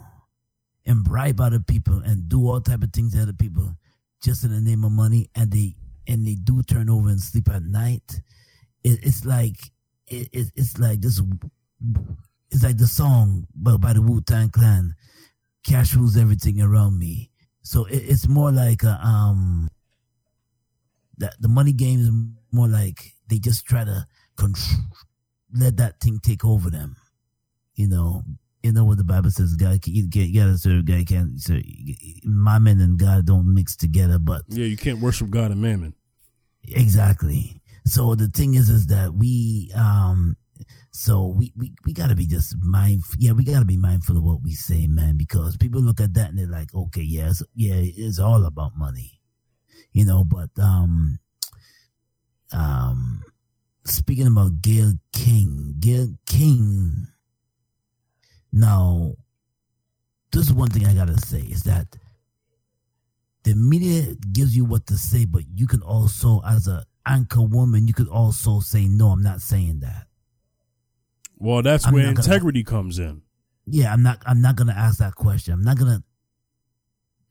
[0.85, 3.75] and bribe other people and do all type of things to other people
[4.21, 5.75] just in the name of money and they
[6.07, 8.21] and they do turn over and sleep at night
[8.83, 9.57] it, it's like
[10.07, 11.21] it, it, it's like this
[12.51, 14.95] it's like the song by, by the wu-tang clan
[15.65, 19.67] cash rules everything around me so it's more like a, um
[21.17, 22.11] that the money game is
[22.51, 24.05] more like they just try to
[24.37, 24.79] control
[25.53, 26.95] let that thing take over them
[27.75, 28.23] you know
[28.65, 31.05] you know what the Bible says, God, you, you gotta serve God.
[31.05, 31.61] Can't serve
[32.23, 34.17] mammon and God don't mix together.
[34.17, 35.93] But yeah, you can't worship God and mammon.
[36.63, 37.61] Exactly.
[37.85, 40.37] So the thing is, is that we, um,
[40.91, 43.15] so we, we, we gotta be just mindful.
[43.19, 46.29] Yeah, we gotta be mindful of what we say, man, because people look at that
[46.29, 49.19] and they're like, okay, yeah, it's, yeah, it's all about money,
[49.91, 51.19] you know, but, um,
[52.51, 53.23] um,
[53.83, 57.07] speaking about Gayle King, Gayle King,
[58.51, 59.15] now,
[60.31, 61.87] this is one thing I gotta say is that
[63.43, 67.87] the media gives you what to say, but you can also, as a anchor woman,
[67.87, 70.07] you could also say, "No, I'm not saying that."
[71.37, 73.21] Well, that's I'm where integrity gonna, comes in.
[73.65, 74.21] Yeah, I'm not.
[74.25, 75.53] I'm not gonna ask that question.
[75.53, 76.03] I'm not gonna,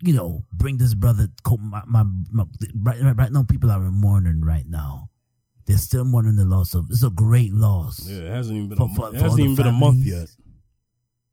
[0.02, 1.28] you know, bring this brother.
[1.58, 2.44] My, my, my
[2.80, 5.10] right, right now, people are mourning right now.
[5.66, 6.86] They're still mourning the loss of.
[6.90, 8.06] It's a great loss.
[8.06, 8.78] Yeah, it hasn't even been.
[8.78, 10.28] For, a, for, it hasn't even been a month yet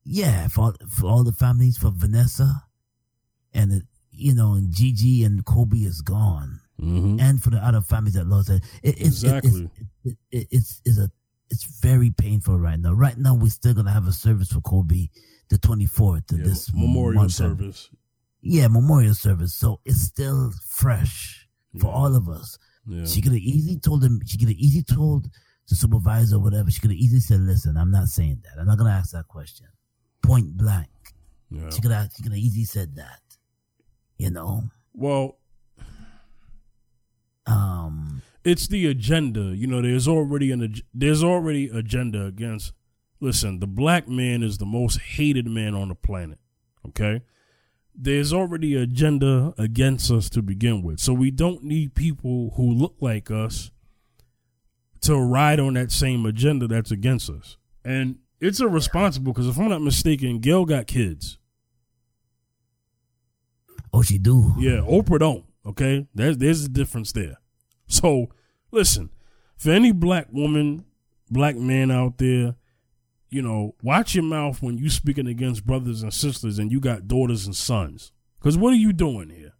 [0.03, 2.63] yeah, for for all the families, for Vanessa,
[3.53, 7.19] and it, you know, and Gigi and Kobe is gone, mm-hmm.
[7.19, 8.63] and for the other families that lost it.
[8.83, 9.69] it it's, exactly.
[10.03, 11.09] It, it, it's it's a
[11.49, 12.93] it's very painful right now.
[12.93, 15.09] Right now, we're still gonna have a service for Kobe,
[15.49, 16.23] the twenty fourth.
[16.31, 17.89] Yeah, this memorial service.
[18.41, 19.53] Yeah, memorial service.
[19.53, 21.47] So it's still fresh
[21.79, 21.93] for yeah.
[21.93, 22.57] all of us.
[22.87, 23.05] Yeah.
[23.05, 24.19] She could have easily told him.
[24.25, 25.29] She could have easily told
[25.69, 26.71] the supervisor or whatever.
[26.71, 28.59] She could have easily said, "Listen, I'm not saying that.
[28.59, 29.67] I'm not gonna ask that question."
[30.21, 30.89] point blank.
[31.49, 31.69] Yeah.
[31.69, 33.21] She could have she could have easily said that.
[34.17, 34.63] You know?
[34.93, 35.37] Well
[37.45, 39.55] um it's the agenda.
[39.55, 42.73] You know, there's already an there's already agenda against
[43.19, 46.39] listen, the black man is the most hated man on the planet.
[46.87, 47.21] Okay?
[47.93, 50.99] There's already agenda against us to begin with.
[50.99, 53.69] So we don't need people who look like us
[55.01, 57.57] to ride on that same agenda that's against us.
[57.83, 61.37] And it's irresponsible because if I'm not mistaken, Gayle got kids.
[63.93, 64.53] Oh, she do.
[64.57, 65.45] Yeah, Oprah don't.
[65.65, 67.37] Okay, there's there's a difference there.
[67.87, 68.27] So,
[68.71, 69.09] listen,
[69.57, 70.85] for any black woman,
[71.29, 72.55] black man out there,
[73.29, 77.07] you know, watch your mouth when you speaking against brothers and sisters, and you got
[77.07, 78.11] daughters and sons.
[78.39, 79.53] Because what are you doing here?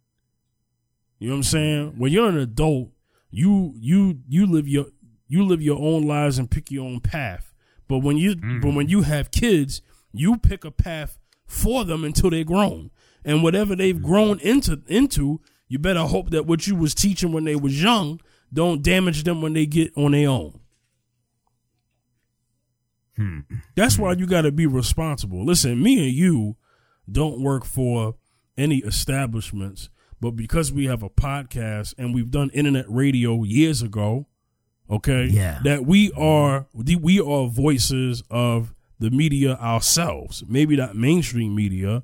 [1.18, 1.94] You know what I'm saying?
[1.98, 2.90] When you're an adult,
[3.30, 4.86] you you you live your
[5.28, 7.54] you live your own lives and pick your own path.
[7.88, 8.60] But when you mm.
[8.60, 12.90] but when you have kids, you pick a path for them until they're grown.
[13.24, 15.40] And whatever they've grown into into,
[15.72, 18.20] you better hope that what you was teaching when they was young
[18.52, 20.60] don't damage them when they get on their own.
[23.16, 23.38] Hmm.
[23.74, 25.46] That's why you got to be responsible.
[25.46, 26.56] Listen, me and you
[27.10, 28.16] don't work for
[28.58, 29.88] any establishments,
[30.20, 34.26] but because we have a podcast and we've done internet radio years ago,
[34.90, 41.54] okay yeah that we are we are voices of the media ourselves maybe not mainstream
[41.54, 42.02] media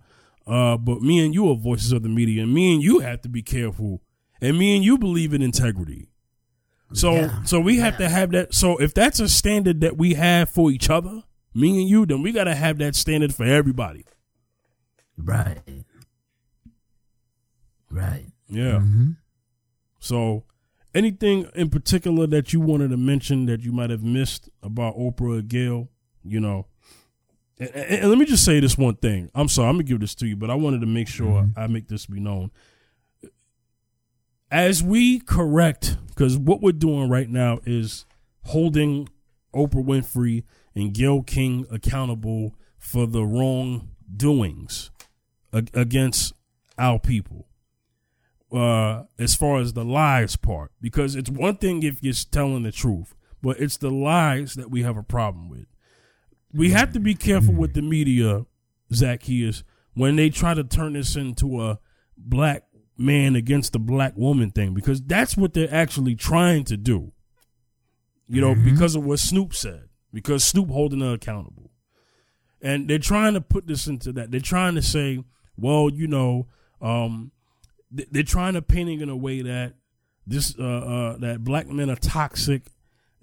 [0.48, 3.20] uh, but me and you are voices of the media and me and you have
[3.22, 4.02] to be careful
[4.40, 6.08] and me and you believe in integrity
[6.94, 7.42] So Yeah.
[7.44, 8.54] so we have to have that.
[8.54, 11.22] So if that's a standard that we have for each other,
[11.54, 14.04] me and you, then we got to have that standard for everybody.
[15.18, 15.84] Right.
[17.90, 18.26] Right.
[18.48, 18.80] Yeah.
[18.80, 19.10] hmm
[20.00, 20.44] So
[20.94, 25.38] anything in particular that you wanted to mention that you might have missed about Oprah
[25.38, 25.88] or Gayle,
[26.24, 26.66] you know.
[27.60, 29.30] And, and- let me just say this one thing.
[29.34, 31.66] I'm sorry, I'm gonna give this to you, but I wanted to make sure I
[31.66, 32.50] make this be known.
[34.50, 38.06] As we correct, because what we're doing right now is
[38.44, 39.08] holding
[39.54, 40.44] Oprah Winfrey
[40.74, 44.90] and Gayle King accountable for the wrongdoings
[45.52, 46.32] ag- against
[46.78, 47.48] our people
[48.52, 52.72] uh, as far as the lies part, because it's one thing if you're telling the
[52.72, 55.66] truth, but it's the lies that we have a problem with.
[56.52, 58.46] We have to be careful with the media,
[58.92, 61.78] Zacchaeus, when they try to turn this into a
[62.16, 62.64] black
[62.96, 67.12] man against the black woman thing, because that's what they're actually trying to do.
[68.26, 71.70] You know, because of what Snoop said, because Snoop holding her accountable.
[72.60, 74.30] And they're trying to put this into that.
[74.30, 75.24] They're trying to say,
[75.56, 76.48] well, you know,
[76.80, 77.30] um,
[77.90, 79.74] they're trying to paint it in a way that
[80.26, 82.64] this uh, uh, that black men are toxic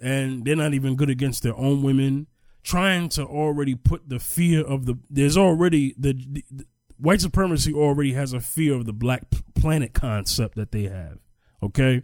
[0.02, 2.28] and they're not even good against their own women.
[2.66, 6.66] Trying to already put the fear of the there's already the, the, the
[6.98, 9.24] white supremacy already has a fear of the black
[9.54, 11.20] planet concept that they have.
[11.62, 12.02] Okay,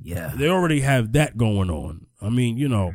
[0.00, 0.32] Yeah.
[0.36, 2.06] they already have that going on.
[2.20, 2.92] I mean, you know,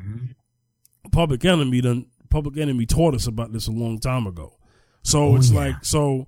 [1.12, 4.58] Public Enemy done Public Enemy taught us about this a long time ago.
[5.04, 5.60] So Oh, it's yeah.
[5.60, 6.28] like so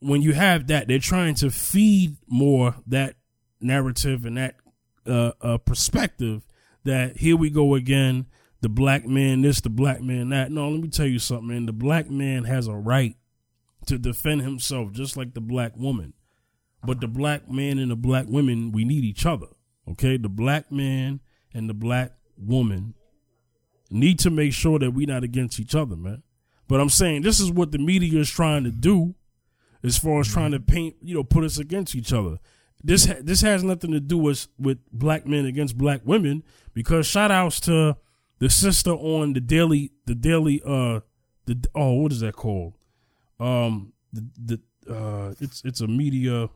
[0.00, 3.16] when you have that, they're trying to feed more that
[3.60, 4.56] narrative and that
[5.06, 6.42] uh, uh, perspective
[6.84, 8.26] that here we go again,
[8.64, 10.50] the black man this, the black man that.
[10.50, 11.66] No, let me tell you something, man.
[11.66, 13.14] The black man has a right
[13.84, 16.14] to defend himself just like the black woman.
[16.82, 19.48] But the black man and the black women, we need each other.
[19.90, 20.16] Okay?
[20.16, 21.20] The black man
[21.52, 22.94] and the black woman
[23.90, 26.22] need to make sure that we're not against each other, man.
[26.66, 29.14] But I'm saying this is what the media is trying to do
[29.82, 32.38] as far as trying to paint, you know, put us against each other.
[32.82, 37.06] This ha- this has nothing to do with with black men against black women because
[37.06, 37.98] shout outs to
[38.44, 41.00] the sister on the daily the daily uh
[41.46, 42.74] the oh what is that called
[43.40, 46.50] um the the uh it's it's a media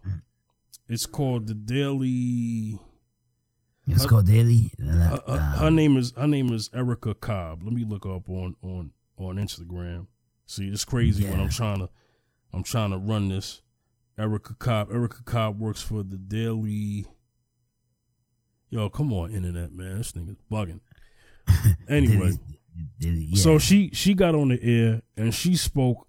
[0.87, 2.79] it's called the daily
[3.87, 4.71] It's called Daily.
[4.79, 7.63] her, her- her name is her name is Erica Cobb.
[7.63, 10.09] Let me look up on on on Instagram.
[10.45, 11.89] See, it's crazy when I'm trying to
[12.53, 13.63] I'm trying to run this.
[14.19, 14.91] Erica Cobb.
[14.93, 17.07] Erica Cobb works for the Daily.
[18.69, 20.81] Yo, come on, internet man, this thing is bugging.
[21.89, 22.33] Anyway,
[23.01, 23.37] yeah.
[23.43, 26.07] so she she got on the air and she spoke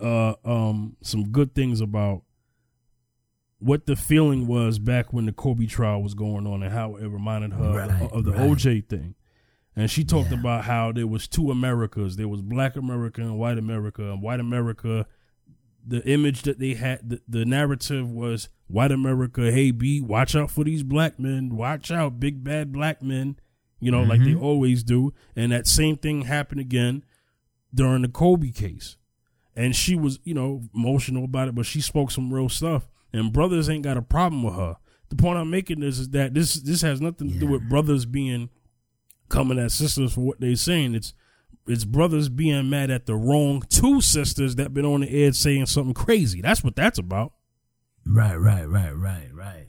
[0.00, 2.22] uh um some good things about
[3.58, 7.06] what the feeling was back when the Kobe trial was going on and how it
[7.06, 8.50] reminded her Right, of the right.
[8.50, 9.14] OJ thing.
[9.74, 10.38] And she talked Yeah.
[10.40, 12.16] about how there was two Americas.
[12.16, 14.12] There was black America and white America.
[14.12, 15.06] And white America,
[15.86, 20.50] the image that they had, the, the narrative was white America, hey B, watch out
[20.50, 21.56] for these black men.
[21.56, 23.36] Watch out, big bad black men.
[23.80, 24.42] You know, like they Mm-hmm.
[24.44, 25.12] always do.
[25.34, 27.04] And that same thing happened again
[27.74, 28.96] during the Kobe case.
[29.54, 32.88] And she was, you know, emotional about it, but she spoke some real stuff.
[33.12, 34.76] And brothers ain't got a problem with her.
[35.08, 38.04] The point I'm making is, is that this this has nothing to do with brothers
[38.06, 38.50] being
[39.28, 40.94] coming at sisters for what they're saying.
[40.94, 41.14] It's
[41.66, 45.66] it's brothers being mad at the wrong two sisters that been on the edge saying
[45.66, 46.40] something crazy.
[46.40, 47.32] That's what that's about.
[48.04, 49.66] right, right, right, right, right.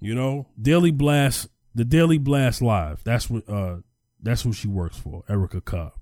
[0.00, 3.02] You know, Daily Blast, the Daily Blast Live.
[3.04, 3.76] That's what uh
[4.22, 5.92] that's who she works for, Erica Cobb.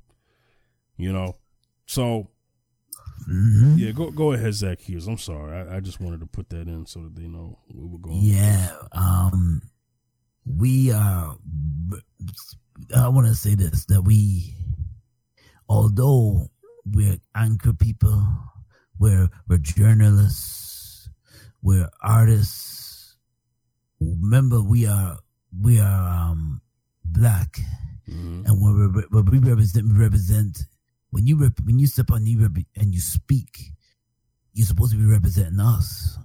[0.96, 1.37] You know,
[1.87, 2.31] so
[3.26, 5.07] hmm yeah, go go ahead, Zacchaeus.
[5.07, 7.87] I'm sorry, I, I just wanted to put that in so that they know we
[7.87, 8.18] were going.
[8.20, 8.70] Yeah.
[8.92, 9.62] Um,
[10.46, 11.37] we are.
[12.96, 14.54] I want to say this that we,
[15.68, 16.48] although
[16.87, 18.26] we're anchor people,
[18.98, 21.09] we're we're journalists,
[21.62, 23.16] we're artists.
[24.00, 25.19] Remember, we are
[25.53, 26.61] we are um
[27.05, 27.59] black,
[28.09, 28.46] Mhm.
[28.46, 30.65] and when we when we represent we represent
[31.11, 33.73] when you rep, when you step on you rep, and you speak,
[34.53, 36.19] you're supposed to be representing us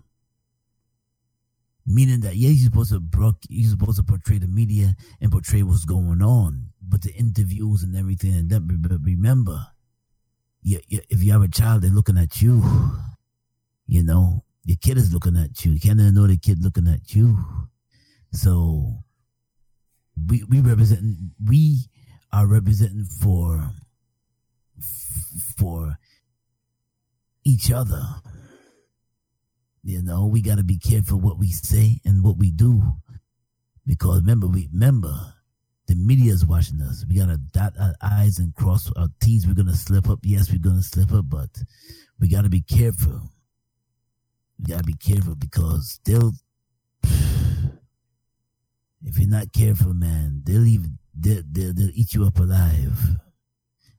[1.85, 5.63] meaning that yeah, you're supposed to bro- you're supposed to portray the media and portray
[5.63, 8.33] what's going on, but the interviews and everything.
[8.33, 9.67] And that, but remember,
[10.61, 12.63] you, you, if you have a child, they're looking at you.
[13.85, 15.73] You know, the kid is looking at you.
[15.73, 17.37] You can't even know the kid looking at you.
[18.31, 19.03] So
[20.15, 21.01] we we represent
[21.45, 21.89] we
[22.31, 23.71] are representing for
[25.57, 25.97] for
[27.45, 28.03] each other.
[29.83, 32.83] You know, we got to be careful what we say and what we do
[33.85, 35.13] Because remember, we remember
[35.87, 37.05] the media is watching us.
[37.09, 39.47] We gotta dot our I's and cross our T's.
[39.47, 40.19] We're gonna slip up.
[40.23, 41.49] Yes, we're gonna slip up, but
[42.19, 43.21] we gotta be careful.
[44.59, 46.33] We gotta be careful because they'll
[49.05, 53.17] if you're not careful, man, they'll even they'll, they'll, they'll eat you up alive.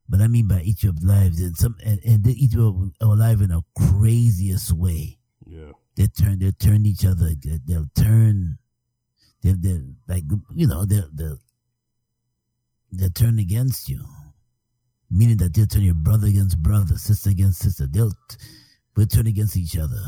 [0.09, 2.69] But I mean by eat you up alive, and some and, and they eat you
[3.01, 5.19] up alive in a craziest way.
[5.47, 5.73] Yeah.
[5.97, 7.31] They turn they turn each other.
[7.35, 8.59] They, they'll turn.
[9.43, 10.25] They'll, they'll like
[10.55, 11.39] you know they'll they'll
[12.93, 14.05] they'll turn against you,
[15.11, 17.87] meaning that they'll turn your brother against brother, sister against sister.
[17.87, 18.13] They'll
[18.97, 20.01] we'll turn against each other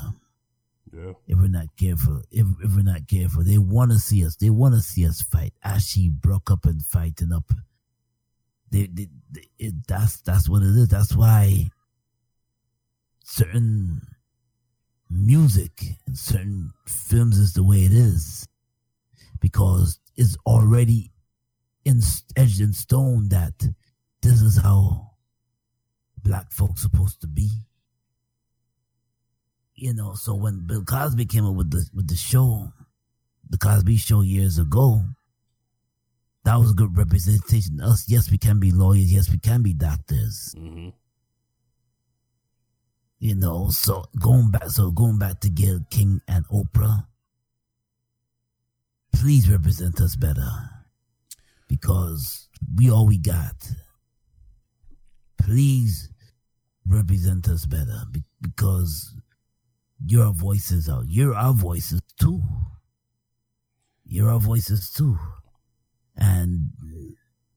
[0.96, 1.12] Yeah.
[1.26, 2.22] if we're not careful.
[2.30, 4.36] If, if we're not careful, they want to see us.
[4.36, 5.52] They want to see us fight.
[5.62, 7.52] As she broke up and fighting up,
[8.70, 10.88] they, they, they it, that's that's what it is.
[10.88, 11.68] That's why
[13.24, 14.00] certain
[15.10, 18.48] music and certain films is the way it is
[19.40, 21.12] because it's already
[21.84, 22.00] in
[22.36, 23.68] edged in stone that
[24.22, 25.12] this is how
[26.22, 27.50] black folks supposed to be
[29.76, 32.72] you know, so when Bill Cosby came up with the with the show,
[33.48, 35.02] the Cosby Show years ago,
[36.44, 37.80] that was a good representation.
[37.80, 40.54] Us, yes, we can be lawyers, yes, we can be doctors.
[40.58, 40.88] Mm-hmm.
[43.18, 47.06] You know, so going back, so going back to Gayle King and Oprah,
[49.14, 50.50] please represent us better
[51.68, 53.70] because we all we got.
[55.38, 56.10] Please
[56.86, 58.02] represent us better
[58.40, 59.14] because
[60.04, 61.04] your voices out.
[61.08, 62.42] You're our voices too.
[64.04, 65.18] You're our voices too.
[66.16, 66.70] And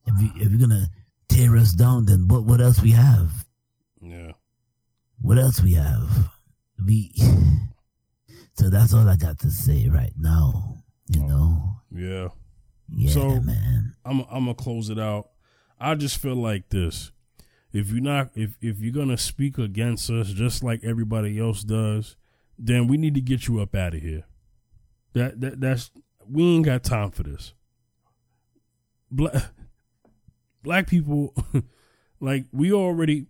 [0.06, 0.88] if you if you're gonna
[1.28, 3.46] tear us down, then what what else we have?
[4.00, 4.32] Yeah.
[5.20, 6.30] What else we have?
[6.84, 7.12] We
[8.54, 10.82] so that's all I got to say right now.
[11.08, 11.76] You oh, know?
[11.92, 12.28] Yeah.
[12.88, 13.94] Yeah, So- man.
[14.04, 15.30] I'm I'm gonna close it out.
[15.78, 17.12] I just feel like this.
[17.72, 22.16] If you're not if if you're gonna speak against us just like everybody else does,
[22.62, 24.24] then we need to get you up out of here.
[25.14, 25.90] That that that's
[26.28, 27.54] we ain't got time for this.
[29.10, 29.44] Black
[30.62, 31.34] black people
[32.20, 33.26] like we already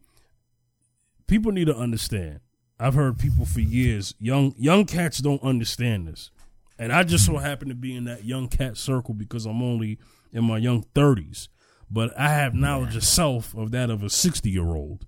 [1.27, 2.41] people need to understand.
[2.79, 6.31] I've heard people for years, young young cats don't understand this.
[6.79, 7.45] And I just so mm-hmm.
[7.45, 9.99] happen to be in that young cat circle because I'm only
[10.33, 11.49] in my young 30s.
[11.91, 15.07] But I have knowledge of self of that of a 60 year old.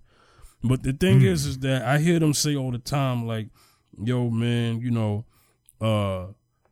[0.62, 1.29] But the thing mm-hmm.
[1.29, 3.49] is, is that I hear them say all the time, like,
[4.01, 5.24] yo, man, you know,
[5.80, 6.26] uh,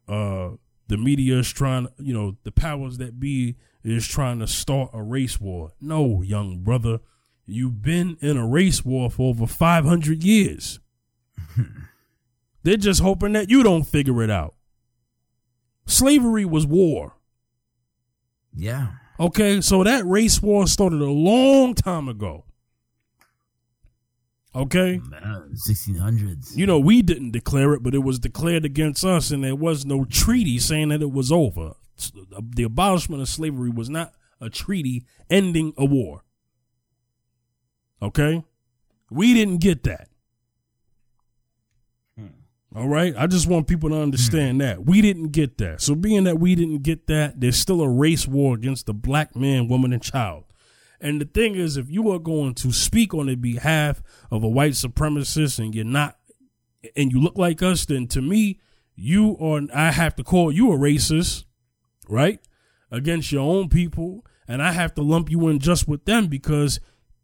[0.09, 0.57] uh,
[0.89, 5.03] the media is trying, you know, the powers that be is trying to start a
[5.03, 5.73] race war.
[5.81, 7.01] No, young brother,
[7.47, 10.81] you've been in a race war for over 500 years.
[12.63, 14.55] They're just hoping that you don't figure it out.
[15.87, 17.17] Slavery was war.
[18.55, 18.93] Yeah.
[19.19, 22.45] Okay, so that race war started a long time ago.
[24.53, 26.57] Okay, Man, 1600s.
[26.57, 29.87] you know, we didn't declare it, but it was declared against us, and there was
[29.87, 31.75] no treaty saying that it was over.
[32.17, 36.25] Uh, the abolishment of slavery was not a treaty ending a war.
[38.03, 38.43] Okay,
[39.09, 40.09] we didn't get that.
[42.19, 42.27] Hmm.
[42.75, 44.67] All right, I just want people to understand hmm.
[44.67, 45.81] that we didn't get that.
[45.81, 49.37] So, being that we didn't get that, there's still a race war against the black
[49.37, 50.45] man, woman, and child.
[51.01, 54.49] And the thing is, if you are going to speak on the behalf of a
[54.49, 56.19] white supremacist and you're not,
[56.95, 58.61] and you look like us, then to me,
[58.95, 61.45] you are, I have to call you a racist,
[62.09, 62.39] right?
[62.91, 64.25] Against your own people.
[64.47, 66.81] And I have to lump you in just with them because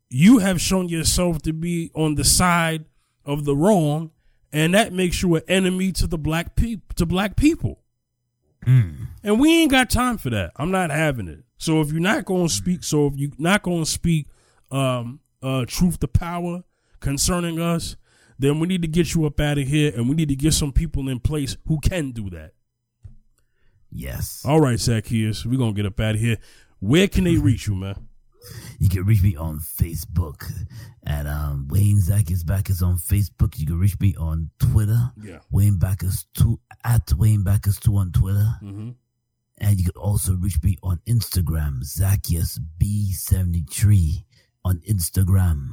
[0.08, 2.84] you have shown yourself to be on the side
[3.24, 4.12] of the wrong.
[4.52, 7.80] And that makes you an enemy to the black people, to black people.
[8.64, 9.06] Hmm.
[9.22, 10.52] And we ain't got time for that.
[10.56, 11.45] I'm not having it.
[11.58, 14.26] So if you're not going to speak, so if you're not going to speak
[14.70, 16.64] um, uh, truth to power
[17.00, 17.96] concerning us,
[18.38, 20.52] then we need to get you up out of here, and we need to get
[20.52, 22.52] some people in place who can do that.
[23.90, 24.42] Yes.
[24.44, 26.36] All right, Zacchaeus, we're gonna get up out of here.
[26.80, 28.08] Where can they reach you, man?
[28.78, 30.52] You can reach me on Facebook
[31.04, 33.58] at um, Wayne Zacchaeus Backus on Facebook.
[33.58, 35.10] You can reach me on Twitter.
[35.20, 35.38] Yeah.
[35.50, 38.46] Wayne Backus two at Wayne Backus two on Twitter.
[38.62, 38.90] Mm-hmm.
[39.58, 44.24] And you can also reach me on Instagram, Zacchaeus B73
[44.64, 45.70] on Instagram.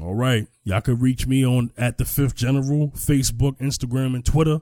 [0.00, 4.60] All right, y'all can reach me on at the Fifth General, Facebook, Instagram, and Twitter.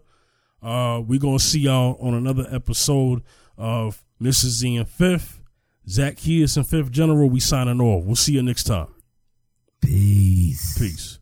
[0.63, 3.23] Uh, we gonna see y'all on another episode
[3.57, 4.59] of Mrs.
[4.59, 5.41] Z and Fifth.
[5.89, 7.29] Zacchaeus and Fifth General.
[7.31, 8.05] We signing off.
[8.05, 8.89] We'll see you next time.
[9.81, 10.79] Peace.
[10.79, 11.20] Peace.